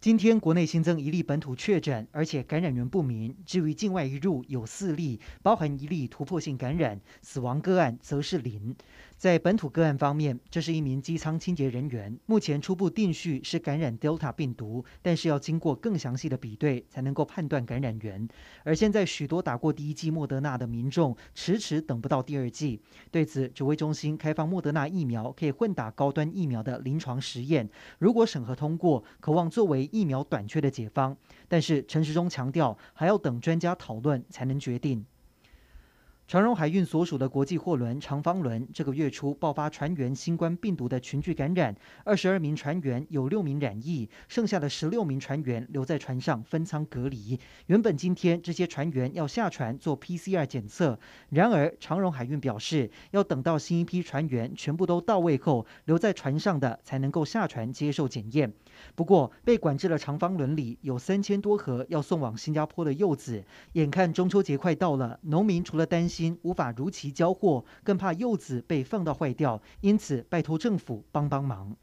[0.00, 3.34] 今天国内新增一例本土确诊，而且感染源不明。
[3.44, 8.76] 至于境外一入有四例，包含一例突破性感染，死亡个案则是零。
[9.16, 18.28] 在本土个案方面，这是一名机舱清洁人员，目前初步定序是感染 Delta 病毒，但是要经过更详细的比对才能够判断感染源。
[18.62, 31.16] 而现在许多打过第一剂莫德纳的民众迟迟等不到第二剂，对此指挥中心开放莫德纳疫苗可以混打高端疫苗的临床实验，如果审核通过，可望作为疫苗短缺的解方。
[31.48, 35.04] 但是陈时中强调，还要等专家讨论才能决定。
[36.28, 41.74] 长荣海运所属的国际货轮长方轮这个月初爆发船员新冠病毒的群聚感染，
[42.04, 47.40] 二十二名船员有六名染疫，剩下的十六名船员留在船上分舱隔离。
[47.68, 58.52] 原本今天这些船员要下船做 PCR 检测，然而长荣海运表示，要等到新一批船员全部都到位后，留在船上的才能够下船接受检验。
[58.94, 71.76] 不过，被管制的长方轮里有三千多盒要送往新加坡的柚子，眼看中秋节快到了，农民除了担心无法如期交货，更怕柚子被放到坏掉，因此拜托政府帮帮忙。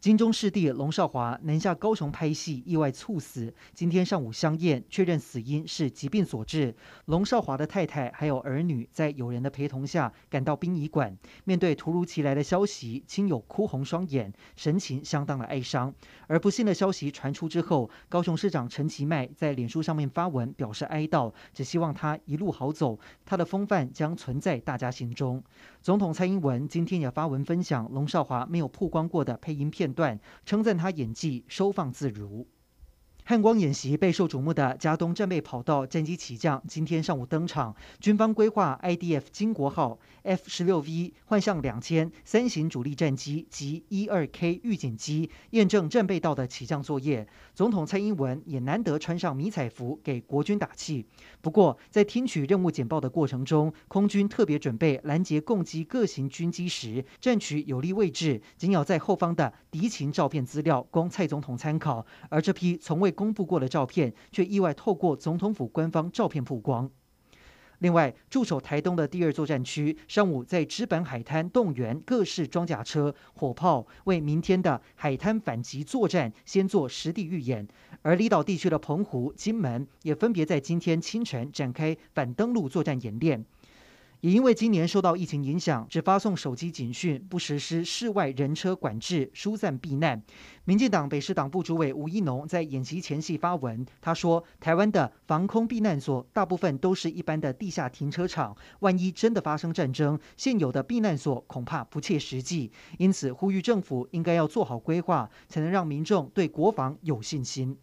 [0.00, 3.52] 金钟视帝龙少华南下高雄拍戏，意外猝死。
[3.74, 6.74] 今天上午相验，确认死因是疾病所致。
[7.04, 15.92] 龙少华的太太还有儿女在友人的陪同下赶到殡仪馆，面对突如其来的消息，亲友哭红双眼，神情相当的哀伤。
[16.26, 25.44] 而不幸的消息传出之后，高雄市长陈其迈在脸书上面发文表示哀悼，只希望他一路好走，他的风范将存在大家心中。
[25.82, 32.46] 总统蔡英文今天也发文分享龙少华没有曝光过的配音片段，称赞他演技收放自如。
[33.30, 37.72] 汉光演习备受瞩目的加东战备跑道战机起降，今天上午登场。
[38.00, 47.28] 军方规划 IDF 金国号 F 十六 V 换上两千三型主力战机及一二 K 预警机验证战备道的起降作业。
[47.54, 51.06] 总统蔡英文也难得穿上迷彩服给国军打气。
[51.40, 62.04] 不过，在听取任务简报的过程中，空军特别准备拦截共机各型军机时，占取有利位置，紧咬在后方的敌情照片资料供蔡总统参考。
[62.28, 66.90] 而这批从未公布过的照片，却意外透过总统府官方照片曝光。
[67.80, 77.68] 另外，驻守台东的第二作战区上午在知本海滩动员各式装甲车、火炮，为明天的海滩反击作战先做实地预演。
[78.00, 83.44] 而离岛地区的澎湖、金门也分别在今天清晨展开反登陆作战演练。
[84.20, 90.22] 也因为今年受到疫情影响，只发送手机警讯，不实施室外人车管制、疏散避难。
[90.64, 102.70] 民进党北市党部主委吴一农在演习前夕发文，他说：“台湾的防空避难所大部分都是一般的地下停车场，万一真的发生战争，现有的避难所恐怕不切实际。
[102.98, 107.78] 因此，呼吁政府应该要做好规划，才能让民众对国防有信心。”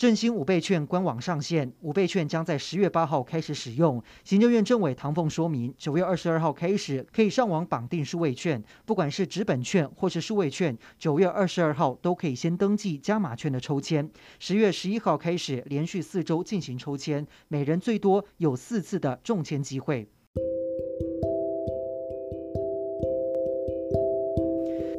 [0.00, 4.02] 振兴五倍券官网上线，五倍券将在十月八号开始使用。
[4.24, 14.08] 行政院政委唐凤说明，九月二十二号开始可以上网绑定数位券，不管是纸本券或是数位券，九月二十二号都可以先登记加码券的抽签。
[14.38, 20.08] 十月十一号开始连续四周进行抽签，每人最多有四次的中签机会。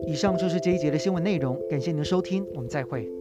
[0.06, 3.21] 以上就是这一节的新闻内容，感谢您的收听，我们再会。